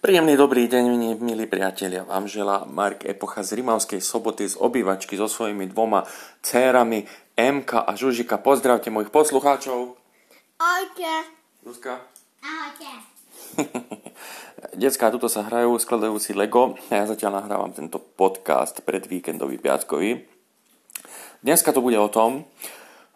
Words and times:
Príjemný 0.00 0.32
dobrý 0.32 0.64
deň, 0.64 1.20
milí 1.20 1.44
priatelia. 1.44 2.08
Vám 2.08 2.24
želá 2.24 2.64
Mark 2.64 3.04
Epocha 3.04 3.44
z 3.44 3.60
Rimavskej 3.60 4.00
soboty 4.00 4.48
z 4.48 4.56
obývačky 4.56 5.12
so 5.12 5.28
svojimi 5.28 5.68
dvoma 5.68 6.08
cérami 6.40 7.04
Emka 7.36 7.84
a 7.84 7.92
Žužika. 7.92 8.40
Pozdravte 8.40 8.88
mojich 8.88 9.12
poslucháčov. 9.12 10.00
Ahojte. 10.56 11.12
Zuzka. 11.60 12.00
Ahojte. 12.40 12.90
Decká, 14.80 15.12
tuto 15.12 15.28
sa 15.28 15.44
hrajú 15.44 15.76
skladajú 15.76 16.16
si 16.16 16.32
Lego. 16.32 16.80
Ja 16.88 17.04
zatiaľ 17.04 17.44
nahrávam 17.44 17.76
tento 17.76 18.00
podcast 18.00 18.80
pred 18.80 19.04
víkendový 19.04 19.60
piatkový. 19.60 20.24
Dneska 21.44 21.76
to 21.76 21.84
bude 21.84 22.00
o 22.00 22.08
tom, 22.08 22.48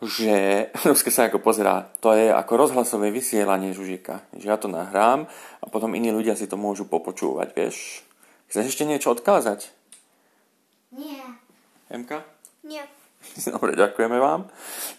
že 0.07 0.33
Ruske 0.89 1.11
sa 1.11 1.27
ako 1.27 1.41
pozerá, 1.41 1.89
to 1.99 2.13
je 2.15 2.31
ako 2.31 2.69
rozhlasové 2.69 3.11
vysielanie 3.11 3.75
Žužika. 3.75 4.25
Že 4.37 4.47
ja 4.47 4.57
to 4.57 4.69
nahrám 4.71 5.27
a 5.61 5.67
potom 5.69 5.97
iní 5.97 6.13
ľudia 6.13 6.39
si 6.39 6.49
to 6.49 6.61
môžu 6.61 6.87
popočúvať, 6.87 7.53
vieš. 7.57 8.05
Chceš 8.49 8.77
ešte 8.77 8.85
niečo 8.87 9.11
odkázať? 9.11 9.73
Nie. 10.95 11.25
Emka? 11.91 12.23
Nie. 12.63 12.87
Dobre, 13.53 13.75
ďakujeme 13.75 14.19
vám. 14.21 14.47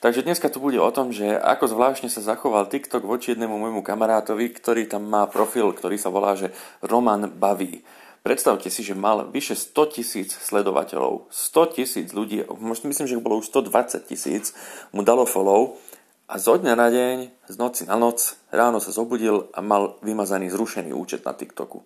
Takže 0.02 0.26
dneska 0.26 0.50
tu 0.50 0.60
bude 0.60 0.82
o 0.82 0.92
tom, 0.92 1.14
že 1.14 1.38
ako 1.38 1.72
zvláštne 1.72 2.10
sa 2.10 2.22
zachoval 2.22 2.68
TikTok 2.68 3.06
voči 3.06 3.34
jednému 3.34 3.56
môjmu 3.56 3.82
kamarátovi, 3.86 4.50
ktorý 4.52 4.90
tam 4.90 5.08
má 5.08 5.30
profil, 5.30 5.72
ktorý 5.72 5.96
sa 5.96 6.10
volá, 6.10 6.34
že 6.36 6.52
Roman 6.84 7.30
Baví. 7.30 7.86
Predstavte 8.26 8.74
si, 8.74 8.82
že 8.82 8.98
mal 8.98 9.30
vyše 9.30 9.54
100 9.54 9.94
tisíc 9.94 10.34
sledovateľov. 10.34 11.30
100 11.30 11.78
tisíc 11.78 12.10
ľudí, 12.10 12.42
myslím, 12.82 13.06
že 13.06 13.22
bolo 13.22 13.38
už 13.38 13.54
120 13.54 14.02
tisíc, 14.10 14.58
mu 14.90 15.06
dalo 15.06 15.30
follow 15.30 15.78
a 16.26 16.42
zo 16.42 16.58
dňa 16.58 16.74
na 16.74 16.90
deň, 16.90 17.18
z 17.46 17.56
noci 17.62 17.86
na 17.86 18.02
noc, 18.02 18.34
ráno 18.50 18.82
sa 18.82 18.90
zobudil 18.90 19.54
a 19.54 19.62
mal 19.62 20.02
vymazaný 20.02 20.50
zrušený 20.50 20.90
účet 20.90 21.22
na 21.22 21.38
TikToku. 21.38 21.86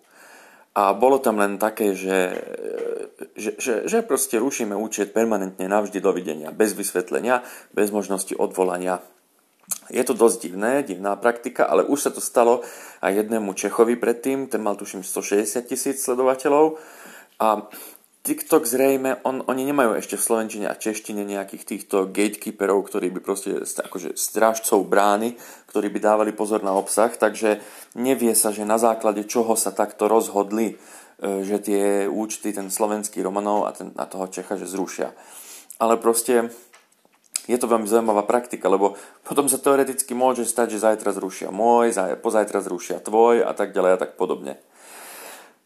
A 0.80 0.96
bolo 0.96 1.20
tam 1.20 1.36
len 1.36 1.60
také, 1.60 1.92
že, 1.92 2.32
že, 3.36 3.60
že, 3.60 3.74
že 3.84 4.00
proste 4.00 4.40
rušíme 4.40 4.72
účet 4.72 5.12
permanentne 5.12 5.68
navždy 5.68 6.00
dovidenia, 6.00 6.56
bez 6.56 6.72
vysvetlenia, 6.72 7.44
bez 7.76 7.92
možnosti 7.92 8.32
odvolania 8.32 9.04
je 9.90 10.04
to 10.06 10.14
dosť 10.14 10.48
divné, 10.48 10.82
divná 10.82 11.18
praktika, 11.18 11.66
ale 11.66 11.84
už 11.84 12.08
sa 12.08 12.10
to 12.14 12.22
stalo 12.22 12.62
aj 13.02 13.12
jednému 13.14 13.54
Čechovi 13.54 13.98
predtým, 13.98 14.46
ten 14.46 14.62
mal 14.62 14.78
tuším 14.78 15.02
160 15.02 15.66
tisíc 15.66 16.00
sledovateľov 16.02 16.78
a 17.42 17.66
TikTok 18.20 18.68
zrejme, 18.68 19.24
on, 19.24 19.40
oni 19.48 19.64
nemajú 19.64 19.96
ešte 19.96 20.20
v 20.20 20.26
slovenčine 20.28 20.68
a 20.68 20.76
češtine 20.76 21.24
nejakých 21.24 21.64
týchto 21.64 22.04
gatekeeperov, 22.12 22.92
ktorí 22.92 23.08
by 23.16 23.20
proste, 23.24 23.64
akože 23.64 24.12
strážcov 24.12 24.84
brány, 24.84 25.40
ktorí 25.72 25.88
by 25.88 25.98
dávali 26.04 26.32
pozor 26.36 26.60
na 26.60 26.76
obsah, 26.76 27.08
takže 27.08 27.64
nevie 27.96 28.36
sa, 28.36 28.52
že 28.52 28.68
na 28.68 28.76
základe 28.76 29.24
čoho 29.24 29.56
sa 29.56 29.72
takto 29.72 30.04
rozhodli, 30.04 30.76
e, 30.76 31.40
že 31.48 31.64
tie 31.64 31.84
účty, 32.12 32.52
ten 32.52 32.68
slovenský 32.68 33.24
Romanov 33.24 33.64
a, 33.64 33.72
ten, 33.72 33.88
a 33.96 34.04
toho 34.04 34.28
Čecha, 34.28 34.60
že 34.60 34.68
zrušia. 34.68 35.16
Ale 35.80 35.96
proste 35.96 36.52
je 37.50 37.58
to 37.58 37.66
veľmi 37.66 37.90
zaujímavá 37.90 38.22
praktika, 38.22 38.70
lebo 38.70 38.94
potom 39.26 39.50
sa 39.50 39.58
teoreticky 39.58 40.14
môže 40.14 40.46
stať, 40.46 40.78
že 40.78 40.86
zajtra 40.86 41.10
zrušia 41.10 41.50
môj, 41.50 41.90
pozajtra 42.22 42.62
zrušia 42.62 43.02
tvoj 43.02 43.42
a 43.42 43.50
tak 43.50 43.74
ďalej 43.74 43.98
a 43.98 43.98
tak 43.98 44.14
podobne. 44.14 44.62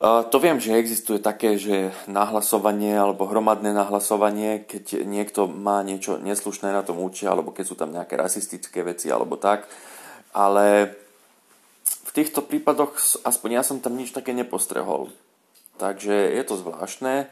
To 0.04 0.36
viem, 0.36 0.60
že 0.60 0.76
existuje 0.76 1.16
také, 1.16 1.56
že 1.56 1.92
nahlasovanie 2.08 2.92
alebo 2.92 3.24
hromadné 3.24 3.72
nahlasovanie, 3.72 4.64
keď 4.64 5.04
niekto 5.04 5.48
má 5.48 5.80
niečo 5.80 6.20
neslušné 6.20 6.72
na 6.72 6.84
tom 6.84 7.00
úči, 7.00 7.24
alebo 7.24 7.56
keď 7.56 7.64
sú 7.64 7.76
tam 7.76 7.88
nejaké 7.92 8.16
rasistické 8.16 8.84
veci 8.84 9.08
alebo 9.08 9.40
tak, 9.40 9.64
ale 10.36 10.92
v 11.84 12.10
týchto 12.12 12.44
prípadoch 12.44 12.96
aspoň 13.24 13.48
ja 13.56 13.62
som 13.64 13.80
tam 13.80 13.96
nič 13.96 14.12
také 14.12 14.36
nepostrehol. 14.36 15.08
Takže 15.80 16.12
je 16.36 16.42
to 16.44 16.54
zvláštne 16.60 17.26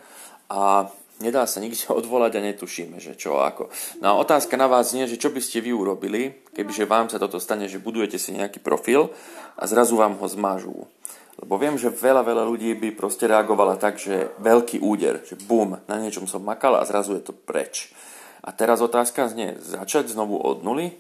a 0.49 0.89
nedá 1.21 1.45
sa 1.45 1.61
nikde 1.61 1.91
odvolať 2.01 2.39
a 2.39 2.45
netušíme, 2.47 2.97
že 3.03 3.19
čo 3.19 3.43
ako. 3.43 3.69
No 4.01 4.17
a 4.17 4.19
otázka 4.23 4.57
na 4.57 4.71
vás 4.71 4.95
nie, 4.97 5.05
že 5.05 5.21
čo 5.21 5.29
by 5.29 5.43
ste 5.43 5.61
vy 5.61 5.75
urobili, 5.75 6.41
kebyže 6.57 6.89
vám 6.89 7.13
sa 7.13 7.21
toto 7.21 7.43
stane, 7.43 7.69
že 7.69 7.83
budujete 7.83 8.17
si 8.17 8.33
nejaký 8.33 8.63
profil 8.65 9.13
a 9.59 9.69
zrazu 9.69 10.01
vám 10.01 10.17
ho 10.17 10.27
zmažú. 10.31 10.89
Lebo 11.43 11.57
viem, 11.57 11.75
že 11.81 11.91
veľa, 11.91 12.23
veľa 12.23 12.45
ľudí 12.45 12.71
by 12.77 12.95
proste 12.95 13.27
reagovala 13.27 13.81
tak, 13.81 13.97
že 13.99 14.31
veľký 14.39 14.85
úder, 14.85 15.25
že 15.25 15.35
bum, 15.35 15.81
na 15.89 15.97
niečom 15.99 16.29
som 16.29 16.45
makal 16.45 16.77
a 16.77 16.87
zrazu 16.87 17.17
je 17.17 17.25
to 17.25 17.35
preč. 17.35 17.91
A 18.43 18.53
teraz 18.53 18.83
otázka 18.83 19.31
znie, 19.31 19.57
začať 19.59 20.13
znovu 20.13 20.37
od 20.39 20.67
nuly? 20.67 20.99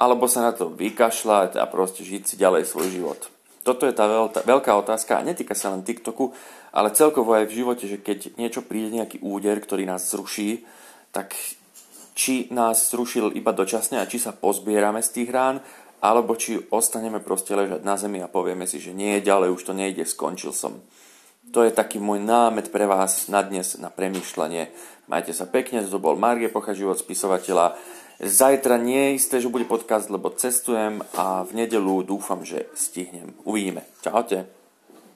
Alebo 0.00 0.26
sa 0.26 0.42
na 0.42 0.52
to 0.52 0.74
vykašľať 0.74 1.60
a 1.60 1.64
proste 1.70 2.02
žiť 2.02 2.22
si 2.26 2.34
ďalej 2.34 2.66
svoj 2.66 2.88
život? 2.90 3.20
Toto 3.64 3.88
je 3.88 3.96
tá 3.96 4.04
veľká 4.44 4.76
otázka 4.76 5.16
a 5.16 5.24
netýka 5.24 5.56
sa 5.56 5.72
len 5.72 5.80
TikToku, 5.80 6.36
ale 6.74 6.90
celkovo 6.90 7.38
aj 7.38 7.46
v 7.46 7.56
živote, 7.62 7.86
že 7.86 8.02
keď 8.02 8.34
niečo 8.34 8.66
príde, 8.66 8.90
nejaký 8.90 9.22
úder, 9.22 9.62
ktorý 9.62 9.86
nás 9.86 10.10
zruší, 10.10 10.66
tak 11.14 11.38
či 12.18 12.50
nás 12.50 12.90
zrušil 12.90 13.30
iba 13.38 13.54
dočasne 13.54 14.02
a 14.02 14.10
či 14.10 14.18
sa 14.18 14.34
pozbierame 14.34 14.98
z 14.98 15.22
tých 15.22 15.30
rán, 15.30 15.62
alebo 16.02 16.34
či 16.34 16.58
ostaneme 16.74 17.22
proste 17.22 17.54
ležať 17.54 17.86
na 17.86 17.94
zemi 17.94 18.18
a 18.20 18.28
povieme 18.28 18.66
si, 18.66 18.82
že 18.82 18.90
nie, 18.90 19.22
ďalej 19.22 19.54
už 19.54 19.62
to 19.70 19.72
nejde, 19.72 20.02
skončil 20.02 20.50
som. 20.50 20.82
To 21.54 21.62
je 21.62 21.70
taký 21.70 22.02
môj 22.02 22.18
námet 22.18 22.74
pre 22.74 22.90
vás 22.90 23.30
na 23.30 23.46
dnes 23.46 23.78
na 23.78 23.88
premýšľanie. 23.88 24.74
Majte 25.06 25.30
sa 25.30 25.46
pekne, 25.46 25.86
to 25.86 26.02
bol 26.02 26.18
Margie 26.18 26.50
Pocha, 26.50 26.74
život 26.74 26.98
spisovateľa. 26.98 27.78
Zajtra 28.18 28.82
nie 28.82 29.14
je 29.14 29.16
isté, 29.20 29.36
že 29.38 29.52
bude 29.52 29.68
podcast, 29.68 30.10
lebo 30.10 30.32
cestujem 30.34 31.06
a 31.14 31.46
v 31.46 31.52
nedelu 31.54 32.02
dúfam, 32.02 32.42
že 32.42 32.66
stihnem. 32.74 33.36
Uvidíme. 33.46 33.86
Čaute. 34.02 34.63